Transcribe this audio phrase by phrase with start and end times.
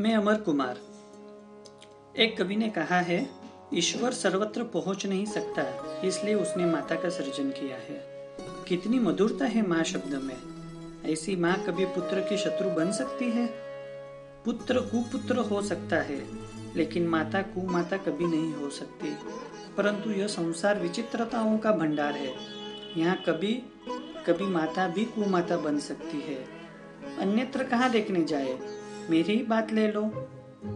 [0.00, 0.78] मैं अमर कुमार।
[2.18, 3.30] एक कवि ने कहा है,
[3.74, 5.62] ईश्वर सर्वत्र पहुँच नहीं सकता,
[6.04, 8.06] इसलिए उसने माता का सृजन किया है।
[8.68, 10.36] कितनी मधुरता है माँ शब्द में।
[11.12, 13.46] ऐसी माँ कभी पुत्र की शत्रु बन सकती है?
[14.44, 16.26] पुत्र कुपुत्र हो सकता है,
[16.76, 19.16] लेकिन माता कुमाता कभी नहीं हो सकती।
[19.76, 22.34] परंतु यह संसार विचित्रताओं का भंडार है।
[22.96, 23.62] यहाँ कभी
[24.26, 26.46] कभी माता भी कुमाता बन सकती है।
[27.18, 28.83] अन्यत्र कहाँ देखने जाए?
[29.10, 30.02] मेरी ही बात ले लो।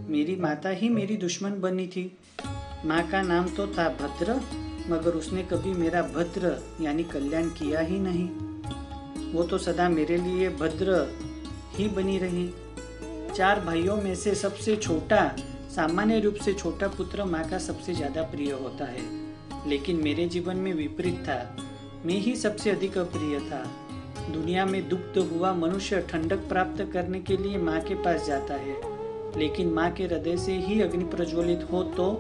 [0.09, 2.19] मेरी माता ही मेरी दुश्मन बनी थी।
[2.85, 4.35] माँ का नाम तो था भद्र,
[4.91, 8.29] मगर उसने कभी मेरा भद्र, यानी कल्याण किया ही नहीं।
[9.33, 11.17] वो तो सदा मेरे लिए भद्र
[11.75, 12.49] ही बनी रही।
[13.37, 15.37] चार भाइयों में से सबसे छोटा,
[15.77, 19.03] सामान्य रूप से छोटा पुत्र माँ का सबसे ज़्यादा प्रिय होता है।
[19.69, 21.57] लेकिन मेरे जीवन में विपरीत था।
[22.07, 23.88] मैं ही सबसे अधिक अप्रिय था।
[24.29, 28.77] दुनिया में दुग्ध हुआ मनुष्य ठंडक प्राप्त करने के लिए माँ के पास जाता है।
[29.39, 32.11] लेकिन माँ के हृदय से ही अग्नि प्रज्वलित हो तो?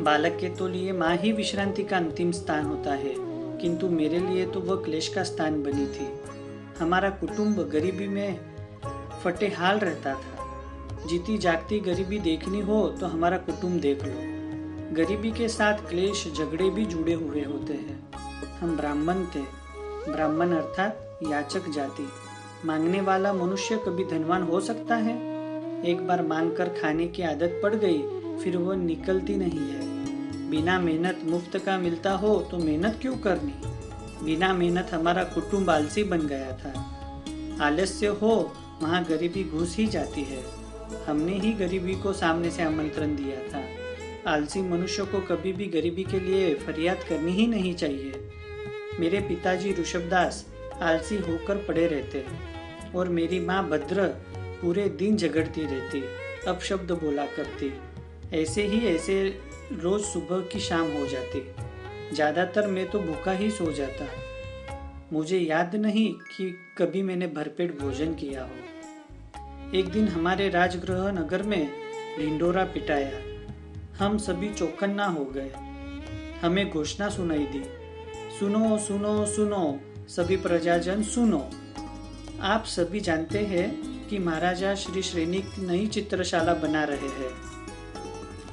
[0.00, 3.14] बालक के तो लिए माँ ही विश्रांति का अंतिम स्थान होता है,
[3.58, 6.08] किंतु मेरे लिए तो वह क्लेश का स्थान बनी थी।
[6.78, 8.40] हमारा कुटुंब गरीबी में
[9.24, 14.30] फटे हाल रहता था। जीती जागती गरीबी देखनी हो तो हमारा कुटुंब देख लो।
[14.94, 18.00] गरीबी के साथ क्लेश झगड़े भी जुड़े हुए होते हैं।
[18.60, 19.61] हम ब्राह्मण थे।
[20.08, 22.08] ब्राह्मण अर्थात याचक जाति।
[22.64, 25.14] मांगने वाला मनुष्य कभी धनवान हो सकता है?
[25.84, 27.98] एक बार मांग कर खाने की आदत पड़ गई,
[28.38, 33.54] फिर वो निकलती नहीं है। बिना मेहनत मुफ़्त का मिलता हो तो मेहनत क्यों करनी?
[34.24, 36.72] बिना मेहनत हमारा कुटुंब आलसी बन गया था।
[37.64, 40.42] आलस्य हो, वहाँ गरीबी घुस ही जाती है।
[41.06, 43.64] हमने ही गरीबी को सामने से आमंत्रण दिया था।
[44.32, 48.31] आलसी मनुष्य को कभी भी गरीबी के लिए फरियाद करनी ही नहीं चाहिए।
[49.02, 50.44] मेरे पिताजी ऋषभदास
[50.82, 52.24] आलसी होकर पड़े रहते
[52.98, 54.06] और मेरी माँ भद्र
[54.60, 56.02] पूरे दिन झगड़ती रहती
[56.48, 57.72] अब शब्द बोला करती।
[58.32, 59.16] ऐसे ही ऐसे
[59.72, 61.40] रोज सुबह की शाम हो जाती।
[62.14, 64.06] ज़्यादातर मैं तो भूखा ही सो जाता।
[65.12, 71.42] मुझे याद नहीं कि कभी मैंने भरपेट भोजन किया हो। एक दिन हमारे राजगृह नगर
[71.42, 71.68] में
[72.18, 73.20] ढिंडोरा पिटाया।
[73.98, 75.50] हम सभी चौकन्ना हो गए।
[76.42, 77.64] हमें घोषणा सुनाई दी
[78.42, 79.58] सुनो सुनो सुनो,
[80.08, 81.38] सभी प्रजाजन सुनो।
[82.42, 83.66] आप सभी जानते हैं
[84.08, 87.30] कि महाराजा श्री श्रेणी नई चित्रशाला बना रहे हैं,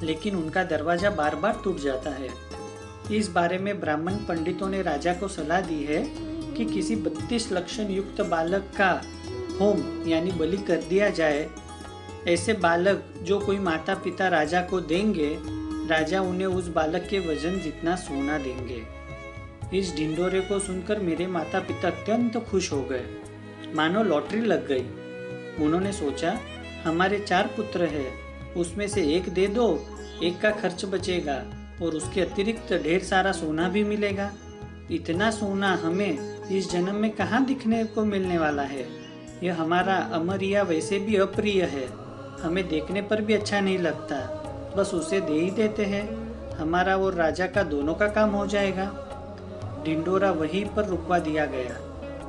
[0.02, 2.28] लेकिन उनका दरवाज़ा बार बार टूट जाता है।
[3.10, 6.02] इस बारे में ब्राह्मण पंडितों ने राजा को सलाह दी है
[6.54, 8.90] कि किसी बत्तीस लक्षण युक्त बालक का
[9.60, 11.48] होम, यानी बलि कर दिया जाए।
[12.28, 15.36] ऐसे बालक जो कोई माता पिता राजा को देंगे,
[15.90, 18.82] राजा उन्हें उस बालक के वज़न जितना सोना देंगे।
[19.74, 23.04] इस ढिंडोरे को सुनकर मेरे माता पिता अत्यंत खुश हो गए।
[23.74, 24.82] मानो लॉटरी लग गई।
[25.64, 26.38] उन्होंने सोचा,
[26.84, 28.12] हमारे चार पुत्र हैं,
[28.54, 29.86] उसमें से एक दे दो,
[30.22, 31.44] एक का खर्च बचेगा
[31.82, 34.32] और उसके अतिरिक्त ढेर सारा सोना भी मिलेगा।
[34.90, 38.86] इतना सोना हमें इस जन्म में कहाँ दिखने को मिलने वाला है?
[39.42, 41.88] यह हमारा अमरिया वैसे भी अप्रिय है।
[42.40, 44.36] हमें देखने पर भी अच्छा नहीं लगता।
[44.76, 49.06] बस उसे दे ही देते हैं। हमारा और राजा का दोनों का काम हो जाएगा।
[49.84, 51.86] ढिंडोरा वहीं पर रुकवा दिया गया।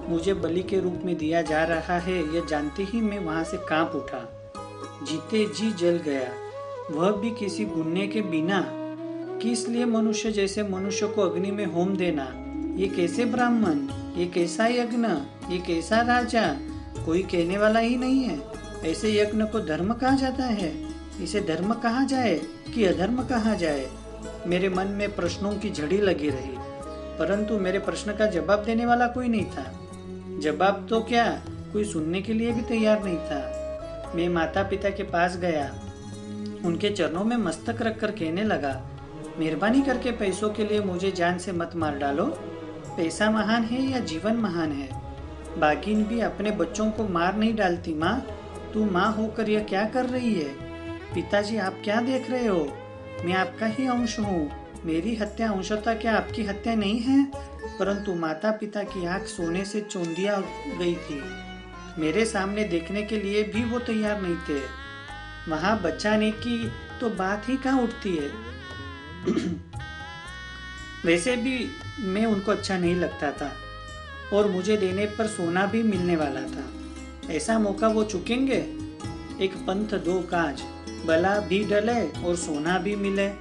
[0.10, 3.58] मुझे बलि के रूप में दिया जा रहा है, यह जानते ही मैं वहाँ से
[3.58, 4.52] काँप उठा।
[5.04, 6.34] जीते जी जल गया।
[6.92, 8.66] वह भी किसी गुन्ने के बिना।
[9.42, 12.34] किस लिए मनुष्य जैसे मनुष्य को अग्नि में होम देना?
[12.80, 13.80] ये कैसे ब्राह्मण?
[14.20, 15.08] ये कैसा यज्ञ?
[15.54, 16.56] ये कैसा राजा?
[17.06, 18.42] कोई कहने वाला ही नहीं है।
[18.86, 20.88] ऐसे यज्ञ को धर्म कहा जाता है।
[21.22, 22.42] इसे धर्म कहा जाए
[22.76, 23.92] कि अधर्म कहा जाए?
[24.48, 26.61] मेरे मन में प्रश्नों की झड़ी लगी रही।
[27.22, 29.64] परंतु मेरे प्रश्न का जवाब देने वाला कोई नहीं था।
[30.40, 31.26] जवाब तो क्या?
[31.74, 35.66] कोई सुनने के लिए भी तैयार नहीं था। मैं माता पिता के पास गया।
[36.66, 38.82] उनके चरणों में मस्तक रखकर कहने लगा,
[39.40, 42.26] मेहरबानी करके पैसों के लिए मुझे जान से मत मार डालो।
[42.98, 44.90] पैसा महान है या जीवन महान है?
[45.60, 48.26] बागिन भी अपने बच्चों को मार नहीं डालती माँ।
[48.74, 50.50] तू माँ होकर यह क्या कर रही है?
[51.14, 52.68] पिताजी, आप क्या देख रहे हो?
[53.26, 57.32] मैं आपका ही अंश हूँ। मेरी हत्या, अंशतः क्या आपकी हत्या नहीं है?
[57.80, 60.44] परंतु माता पिता की आँख सोने से चौंधिया
[60.80, 61.22] गई थी।
[62.02, 64.60] मेरे सामने देखने के लिए भी वो तैयार नहीं थे।
[65.52, 68.30] वहाँ बचाने की तो बात ही कहाँ उठती है?
[71.06, 73.56] वैसे भी मैं उनको अच्छा नहीं लगता था,
[74.34, 76.70] और मुझे देने पर सोना भी मिलने वाला था।
[77.34, 78.60] ऐसा मौका वो चुकेंगे?
[79.42, 80.62] एक पंथ, दो काज
[81.06, 83.32] बला भी डले और सोना भी मिले।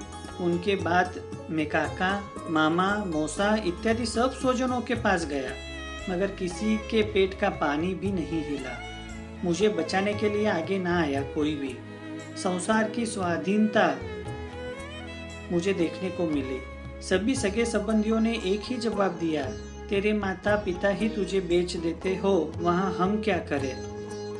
[0.40, 5.50] उनके बाद मैं काका मामा, मौसा इत्यादि सब स्वजनों के पास गया,
[6.12, 8.80] मगर किसी के पेट का पानी भी नहीं हिला।
[9.44, 11.76] मुझे बचाने के लिए आगे ना आया कोई भी।
[12.36, 13.96] संसार की स्वाधीनता
[15.52, 16.60] मुझे देखने को मिली।
[17.02, 19.44] सभी सगे संबंधियों ने एक ही जवाब दिया,
[19.88, 23.76] तेरे माता पिता ही तुझे बेच देते हो, वहाँ हम क्या करें?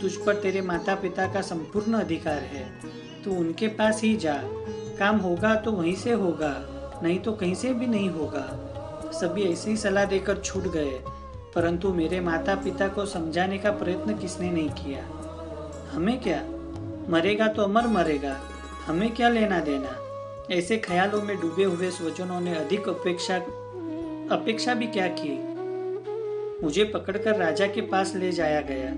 [0.00, 2.80] तुझ पर तेरे माता पिता का संपूर्ण अधिकार है।
[3.24, 4.42] तू उनके पास ही जा।
[4.98, 6.69] काम होगा तो वहीं से होगा।
[7.02, 8.46] नहीं तो कहीं से भी नहीं होगा।
[9.12, 10.98] सभी ऐसी सलाह देकर छूट गए,
[11.54, 15.04] परंतु मेरे माता पिता को समझाने का प्रयत्न किसने नहीं किया?
[15.92, 16.42] हमें क्या?
[17.08, 18.36] मरेगा तो अमर मरेगा,
[18.86, 19.96] हमें क्या लेना देना?
[20.50, 23.36] ऐसे ख्यालों में डूबे हुए स्वजनों ने अधिक अपेक्षा
[24.36, 25.38] अपेक्षा भी क्या की?
[26.64, 28.92] मुझे पकड़कर राजा के पास ले जाया गया।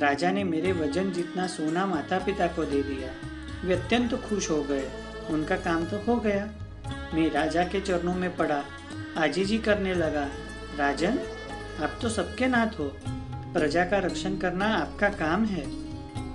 [0.00, 3.10] राजा ने मेरे वज़न जितना सोना माता पिता को दे दिया,
[3.64, 4.88] वे अत्यंत खुश हो गए।
[5.30, 6.48] उनका काम तो हो गया।
[7.14, 8.64] मैं राजा के चरणों में पड़ा।
[9.18, 10.28] आजीजी करने लगा,
[10.78, 11.18] राजन,
[11.82, 12.96] आप तो सबके नाथ हो।
[13.54, 15.64] प्रजा का रक्षण करना आपका काम है।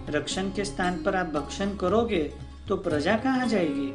[0.10, 2.34] रक्षण के स्थान पर आप भक्षण करोगे
[2.68, 3.94] तो प्रजा कहाँ जाएगी?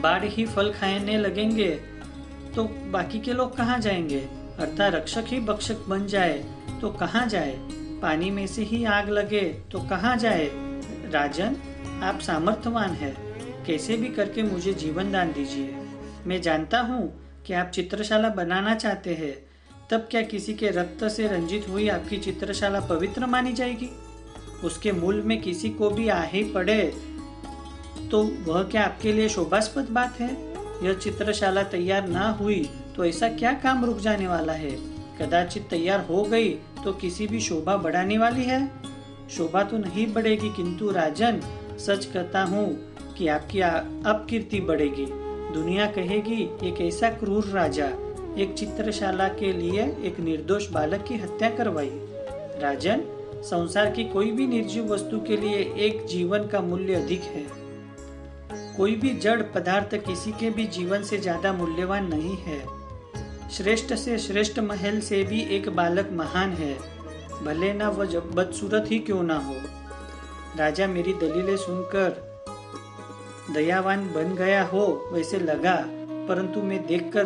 [0.00, 1.70] बाढ़ ही फल खाने लगेंगे
[2.56, 4.20] तो बाकी के लोग कहाँ जाएँगे?
[4.58, 6.44] अर्थात रक्षक ही भक्षक बन जाए
[6.80, 7.58] तो कहाँ जाए?
[8.02, 10.50] पानी में से ही आग लगे तो कहाँ जाए?
[11.10, 11.56] राजन,
[12.02, 13.23] आप सामर्थ्यवान है।
[13.66, 15.74] कैसे भी करके मुझे जीवन दान दीजिए।
[16.26, 17.02] मैं जानता हूँ
[17.46, 19.34] कि आप चित्रशाला बनाना चाहते हैं,
[19.90, 23.90] तब क्या किसी के रक्त से रंजित हुई आपकी चित्रशाला पवित्र मानी जाएगी?
[24.64, 26.82] उसके मूल में किसी को भी आ ही पड़े
[28.10, 30.30] तो वह क्या आपके लिए शोभास्पद बात है?
[30.82, 32.62] यह चित्रशाला तैयार ना हुई
[32.96, 34.70] तो ऐसा क्या काम रुक जाने वाला है?
[35.18, 36.50] कदाचित तैयार हो गई
[36.84, 38.66] तो किसी भी शोभा बढ़ाने वाली है?
[39.30, 41.40] शोभा तो नहीं बढ़ेगी, किंतु राजन,
[41.78, 42.66] सच कहता हूँ
[43.18, 45.06] कि आपकी अपकीर्ति बढ़ेगी।
[45.54, 47.86] दुनिया कहेगी, एक ऐसा क्रूर राजा,
[48.38, 51.90] एक चित्रशाला के लिए एक निर्दोष बालक की हत्या करवाई।
[52.62, 53.02] राजन,
[53.44, 57.44] संसार की कोई भी निर्जीव वस्तु के लिए एक जीवन का मूल्य अधिक है।
[58.76, 62.62] कोई भी जड़ पदार्थ किसी के भी जीवन से ज़्यादा मूल्यवान नहीं है।
[63.50, 66.74] श्रेष्ठ से श्रेष्ठ महल से भी एक बालक महान है।
[67.44, 69.54] भले ना वह बदसूरत ही क्यों ना हो।
[70.58, 72.33] राजा मेरी दलीलें सुनकर
[73.50, 75.86] दयावान बन गया हो, वैसे लगा।
[76.28, 77.24] परंतु मैं देखकर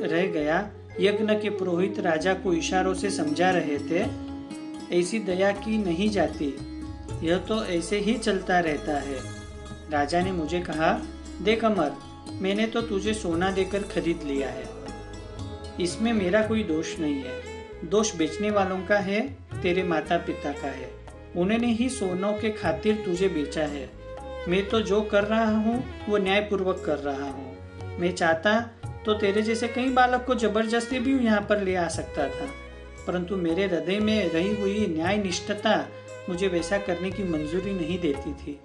[0.00, 0.70] रह गया।
[1.00, 4.06] यज्ञ के पुरोहित राजा को इशारों से समझा रहे थे,
[4.98, 6.54] ऐसी दया की नहीं जाती।
[7.22, 9.16] यह तो ऐसे ही चलता रहता है।
[9.90, 11.02] राजा ने मुझे कहा,
[11.42, 11.92] देख अमर,
[12.32, 14.66] मैंने तो तुझे सोना देकर खरीद लिया है।
[15.80, 17.42] इसमें मेरा कोई दोष नहीं है।
[17.84, 19.20] दोष बेचने वालों का है,
[19.62, 20.90] तेरे माता पिता का है।
[21.36, 23.97] उन्होंने ही सोनों के खातिर तुझे बेचा है।
[24.48, 28.60] मैं तो जो कर रहा हूँ, वो न्यायपूर्वक कर रहा हूँ। मैं चाहता
[29.06, 32.46] तो तेरे जैसे कई बालक को ज़बरदस्ती भी यहाँ पर ले आ सकता था,
[33.06, 35.76] परंतु मेरे हृदय में रही हुई न्याय निष्ठता
[36.28, 38.58] मुझे वैसा करने की मंजूरी नहीं देती थी।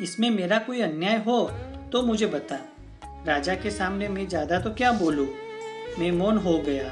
[0.00, 1.42] इसमें मेरा कोई अन्याय हो
[1.92, 2.58] तो मुझे बता,
[3.26, 5.28] राजा के सामने मैं ज़्यादा तो क्या बोलूँ?
[5.98, 6.90] मैं मौन हो गया,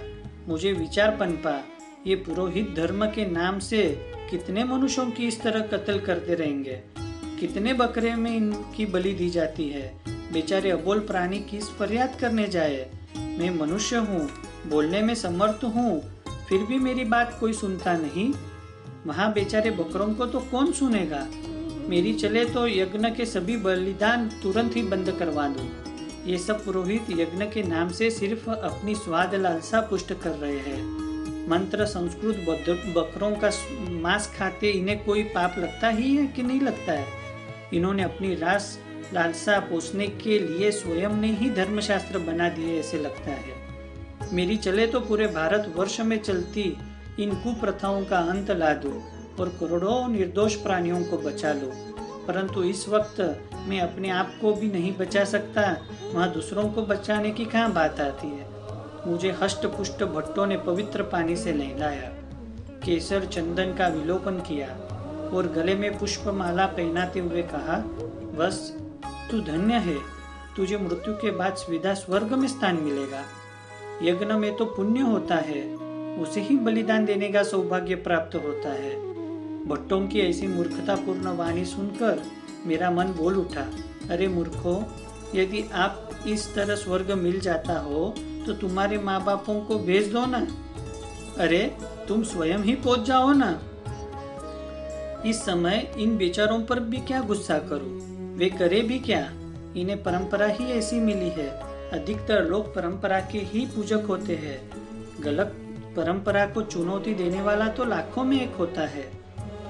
[0.49, 1.61] मुझे विचार पनपा
[2.07, 3.83] ये पुरोहित धर्म के नाम से
[4.31, 6.81] कितने मनुष्यों की इस तरह कत्ल करते रहेंगे?
[7.41, 10.01] कितने बकरे में इनकी बलि दी जाती है?
[10.33, 12.87] बेचारे अबोल प्राणी किस फरियाद करने जाए?
[13.17, 14.29] मैं मनुष्य हूँ,
[14.67, 16.01] बोलने में समर्थ हूँ,
[16.49, 18.33] फिर भी मेरी बात कोई सुनता नहीं?
[19.07, 21.27] वहाँ बेचारे बकरों को तो कौन सुनेगा?
[21.89, 25.69] मेरी चले तो यज्ञ के सभी बलिदान तुरंत ही बंद करवा दो।
[26.31, 30.83] ये सब पुरोहित यज्ञ के नाम से सिर्फ़ अपनी स्वाद लालसा पुष्ट कर रहे हैं।
[31.49, 32.45] मंत्र संस्कृत
[32.97, 33.51] बकरों का
[34.01, 37.18] मांस खाते इन्हें कोई पाप लगता ही है कि नहीं लगता है?
[37.75, 38.79] इन्होंने अपनी रास
[39.15, 43.57] लालसा पोषने के लिए स्वयं ने ही धर्मशास्त्र बना दिए, ऐसे लगता है।
[44.33, 46.77] मेरी चले तो पूरे भारत वर्ष में चलती
[47.21, 48.91] इन कुप्रथाओं का अंत ला दो
[49.41, 51.73] और करोड़ों निर्दोष प्राणियों को बचा लो।
[52.27, 53.21] परंतु इस वक्त
[53.67, 55.63] मैं अपने आप को भी नहीं बचा सकता,
[56.15, 58.47] वहाँ दूसरों को बचाने की कहाँ बात आती है?
[59.07, 62.09] मुझे हष्ट पुष्ट भट्टों ने पवित्र पानी से नहलाया,
[62.85, 64.67] केसर चंदन का विलोपन किया
[65.33, 67.77] और गले में पुष्प माला पहनाते हुए कहा,
[68.39, 68.77] बस,
[69.31, 69.97] तू धन्य है।
[70.57, 73.25] तुझे मृत्यु के बाद सीधा स्वर्ग में स्थान मिलेगा।
[74.03, 75.63] यज्ञ में तो पुण्य होता है।
[76.19, 78.95] उसे ही बलिदान देने का सौभाग्य प्राप्त होता है।
[79.67, 82.23] भट्टों की ऐसी मूर्खतापूर्ण वाणी सुनकर
[82.67, 83.67] मेरा मन बोल उठा,
[84.11, 84.83] अरे मूर्खो,
[85.35, 88.15] यदि आप इस तरह स्वर्ग मिल जाता हो
[88.47, 90.39] तो तुम्हारे माँ बापों को भेज दो ना।
[91.39, 91.77] अरे,
[92.09, 93.51] तुम स्वयं ही पहुँच जाओ ना।
[95.27, 97.99] इस समय इन बेचारों पर भी क्या गुस्सा करो?
[98.37, 99.33] वे करे भी क्या?
[99.77, 101.49] इन्हें परंपरा ही ऐसी मिली है।
[101.91, 104.71] अधिकतर लोग परंपरा के ही पूजक होते हैं।
[105.21, 105.57] गलत
[105.97, 109.13] परंपरा को चुनौती देने वाला तो लाखों में एक होता है।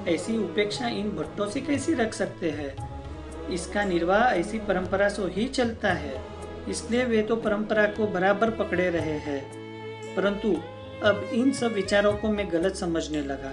[0.08, 3.02] ऐसी उपेक्षा इन भट्टों से कैसी रख सकते हैं?
[3.48, 6.22] इसका निर्वाह ऐसी परंपरा से ही चलता है।
[6.68, 9.50] इसलिए वे तो परंपरा को बराबर पकड़े रहे हैं।
[10.16, 10.56] परंतु
[11.04, 13.52] अब इन सब विचारों को मैं गलत समझने लगा।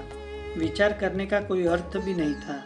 [0.57, 2.63] विचार करने का कोई अर्थ भी नहीं था,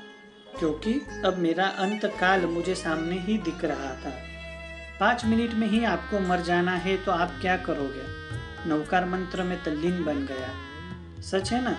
[0.60, 0.94] क्योंकि
[1.26, 4.14] अब मेरा अंत काल मुझे सामने ही दिख रहा था।
[5.00, 8.08] पाँच मिनट में ही आपको मर जाना है तो आप क्या करोगे?
[8.70, 11.76] नौकार मंत्र में तल्लीन बन गया। सच है ना?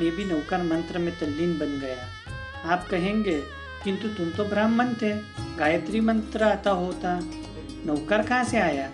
[0.00, 3.40] मैं भी नौकार मंत्र में तल्लीन बन गया। आप कहेंगे,
[3.84, 5.12] किंतु तुम तो ब्राह्मण थे,
[5.56, 7.18] गायत्री मंत्र आता होता।
[7.86, 8.90] नौकर कहाँ से आया?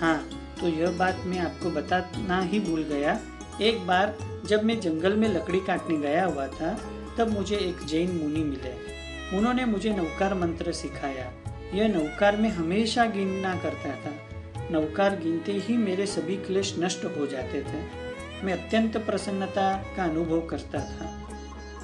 [0.00, 0.18] हाँ
[0.60, 3.18] तो यह बात मैं आपको बताना ही भूल गया।
[3.60, 4.16] एक बार
[4.50, 6.80] जब मैं जंगल में लकड़ी काटने गया हुआ था,
[7.18, 8.72] तब मुझे एक जैन मुनि मिले।
[9.38, 11.32] उन्होंने मुझे नौकार मंत्र सिखाया।
[11.74, 14.14] यह नौकार में हमेशा गिनना करता था।
[14.70, 17.82] नौकार गिनते ही मेरे सभी क्लेश नष्ट हो जाते थे।
[18.44, 21.28] मैं अत्यंत प्रसन्नता का अनुभव करता था।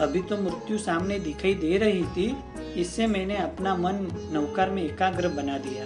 [0.05, 2.37] अभी तो मृत्यु सामने दिखाई दे रही थी,
[2.81, 5.85] इससे मैंने अपना मन नौकार में एकाग्र बना दिया।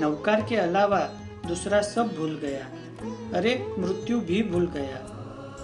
[0.00, 1.00] नौकार के अलावा
[1.46, 2.64] दूसरा सब भूल गया।
[3.38, 5.12] अरे, मृत्यु भी भूल गया।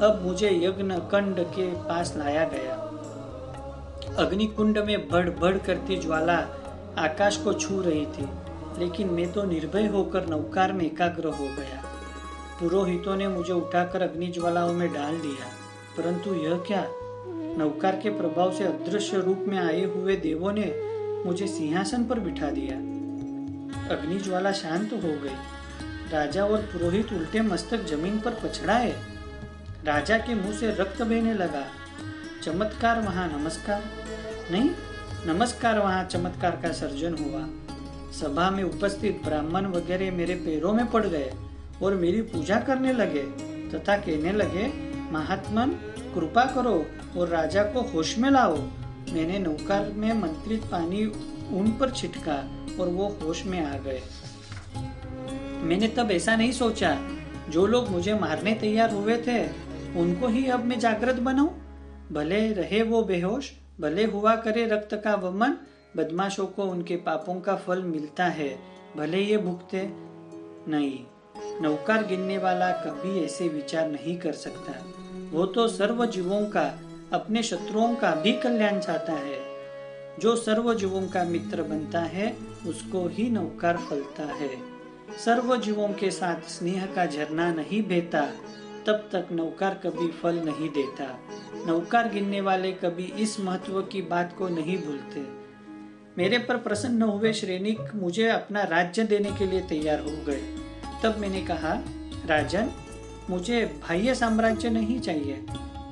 [0.03, 2.75] अब मुझे यज्ञ कंड के पास लाया गया।
[4.19, 6.37] अग्नि कुंड में बढ़ बढ़ करती ज्वाला
[6.99, 8.29] आकाश को छू रही थी,
[8.79, 11.83] लेकिन मैं तो निर्भय होकर नौकार में एकाग्र हो गया।
[12.61, 15.47] पुरोहितों ने मुझे उठाकर अग्नि ज्वालाओं में डाल दिया।
[15.97, 16.87] परंतु यह क्या?
[17.59, 20.83] नौकार के प्रभाव से अदृश्य रूप में आए हुए देवों ने
[21.27, 22.77] मुझे सिंहासन पर बिठा दिया।
[23.97, 25.37] अग्नि ज्वाला शांत हो गई।
[26.13, 29.12] राजा और पुरोहित उल्टे मस्तक ज़मीन पर पछड़ाए।
[29.85, 31.67] राजा के मुँह से रक्त बहने लगा।
[32.43, 33.85] चमत्कार वहाँ नमस्कार।
[34.51, 34.71] नहीं,
[35.27, 37.47] नमस्कार वहाँ चमत्कार का सर्जन हुआ।
[38.13, 41.33] सभा में उपस्थित ब्राह्मण वगैरह मेरे पैरों में पड़ गए
[41.83, 43.23] और मेरी पूजा करने लगे
[43.71, 44.73] तथा कहने लगे,
[45.13, 45.69] महात्मन,
[46.15, 46.87] कृपा करो
[47.17, 48.57] और राजा को होश में लाओ।
[49.13, 51.05] मैंने नौकार में मंत्रित पानी
[51.59, 54.03] उन पर छिटका और वो होश में आ गए।
[55.63, 57.09] मैंने तब ऐसा नहीं सोचा।
[57.49, 59.62] जो लोग मुझे मारने तैयार हुए थे
[59.97, 61.63] उनको ही अब मैं जागृत बनाऊँ
[62.13, 65.57] भले रहे वो बेहोश, भले हुआ करे रक्त का वमन,
[65.97, 68.59] बदमाशों को उनके पापों का फल मिलता है,
[68.97, 69.89] भले ये भुगते
[70.71, 71.05] नहीं।
[71.63, 74.73] नौकार गिनने वाला कभी ऐसे विचार नहीं कर सकता।
[75.31, 76.79] वो तो सर्व जीवों का,
[77.13, 79.41] अपने शत्रुओं का भी कल्याण चाहता है।
[80.19, 84.51] जो सर्व जीवों का मित्र बनता है, उसको ही नौकार फलता है।
[85.25, 88.29] सर्व जीवों के साथ स्नेह का झरना नहीं बेहता।
[88.87, 91.07] तब तक नौकार कभी फल नहीं देता।
[91.67, 95.21] नौकार गिनने वाले कभी इस महत्व की बात को नहीं भूलते।
[96.19, 100.43] मेरे पर प्रसन्न हुए श्रेणिक मुझे अपना राज्य देने के लिए तैयार हो गए।
[101.03, 101.73] तब मैंने कहा,
[102.27, 102.71] राजन,
[103.31, 105.45] मुझे बाह्य साम्राज्य नहीं चाहिए,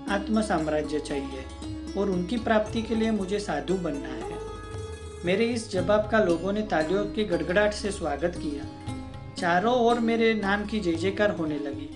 [0.09, 1.45] आत्म साम्राज्य चाहिए
[1.99, 4.39] और उनकी प्राप्ति के लिए मुझे साधु बनना है।
[5.25, 8.69] मेरे इस जवाब का लोगों ने तालियों के गड़गड़ाहट से स्वागत किया।
[9.35, 11.91] चारों ओर मेरे नाम की जय जयकार होने लगी।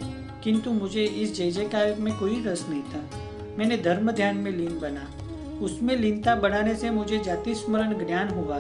[0.45, 3.21] किंतु मुझे इस जय जयकार में कोई रस नहीं था।
[3.59, 5.11] मैंने धर्म ध्यान में लीन बना।
[5.61, 8.59] उसमें लीनता बढ़ाने से मुझे जाति स्मरण ज्ञान हुआ।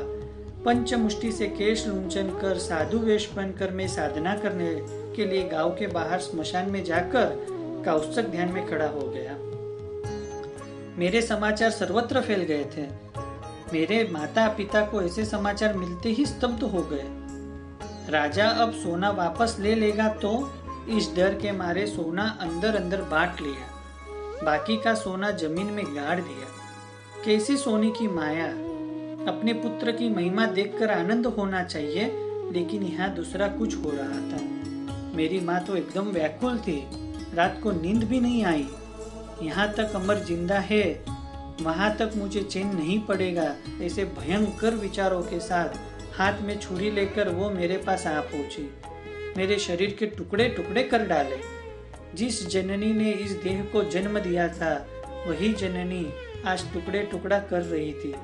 [0.65, 4.77] पंच मुष्टि से केश लुंचन कर, साधु वेश बनकर मैं साधना करने
[5.17, 7.47] के लिए गाँव के बाहर स्मशान में जाकर
[7.85, 9.39] कौस्तक ध्यान में खड़ा हो गया।
[10.99, 12.83] मेरे समाचार सर्वत्र फैल गए थे।
[13.73, 17.05] मेरे माता पिता को ऐसे समाचार मिलते ही स्तब्ध हो गए।
[18.13, 20.53] राजा अब सोना वापस ले लेगा तो
[20.89, 26.21] इस डर के मारे सोना अंदर अंदर बांट लिया। बाकी का सोना ज़मीन में गाड़
[26.21, 26.49] दिया।
[27.25, 28.47] कैसी सोने की माया?
[29.29, 32.05] अपने पुत्र की महिमा देखकर आनंद होना चाहिए,
[32.53, 34.43] लेकिन यहाँ दूसरा कुछ हो रहा था।
[35.17, 36.79] मेरी माँ तो एकदम व्याकुल थी।
[37.35, 38.69] रात को नींद भी नहीं आई।
[39.43, 40.85] यहाँ तक अमर ज़िंदा है।
[41.61, 45.79] वहाँ तक मुझे चैन नहीं पड़ेगा, ऐसे भयंकर विचारों के साथ
[46.19, 48.71] हाथ में छुरी लेकर वो मेरे पास आ पहुँची।
[49.37, 51.37] मेरे शरीर के टुकड़े टुकड़े कर डाले।
[52.15, 54.87] जिस जननी ने इस देह को जन्म दिया था,
[55.29, 56.13] वही जननी
[56.47, 58.15] आज टुकड़े टुकड़ा कर रही थी।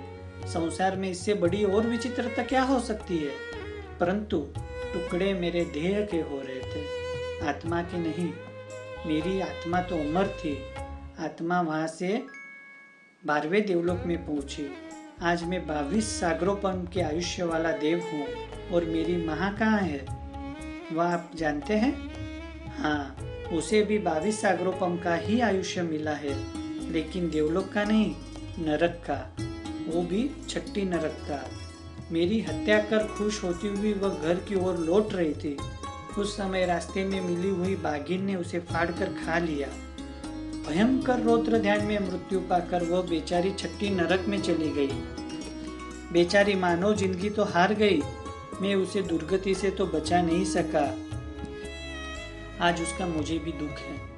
[0.44, 3.32] संसार में इससे बड़ी और विचित्रता क्या हो सकती है?
[4.00, 4.48] परंतु
[4.92, 6.84] टुकड़े मेरे देह के हो रहे थे।
[7.48, 8.32] आत्मा के नहीं,
[9.06, 10.62] मेरी आत्मा तो अमर थी।
[11.18, 12.22] आत्मा वहाँ से
[13.26, 14.70] बारहवें देवलोक में पहुँची।
[15.22, 18.26] आज मैं बावीस सागरोपन के आयुष्य वाला देव हूँ
[18.72, 20.19] और मेरी माँ कहाँ है?
[20.92, 21.92] वह आप जानते हैं?
[22.78, 23.16] हाँ
[23.52, 26.34] उसे भी बाविस सागरोपम का ही आयुष्य मिला है,
[26.92, 28.14] लेकिन देवलोक का नहीं,
[28.58, 29.16] नरक का।
[29.88, 31.42] वो भी छट्टी नरक का।
[32.12, 35.56] मेरी हत्या कर खुश होती हुई वह घर की ओर लौट रही थी।
[36.18, 39.68] उस समय रास्ते में मिली हुई बाघिन ने उसे फाड़ कर खा लिया।
[40.68, 44.90] भयंकर रोत्र ध्यान में मृत्यु पाकर वह बेचारी छट्टी नरक में चली गई।
[46.12, 48.00] बेचारी मानव ज़िंदगी तो हार गई
[48.60, 50.98] मैं उसे दुर्गति से तो बचा नहीं सका।
[52.60, 54.09] आज उसका मुझे भी दुख है।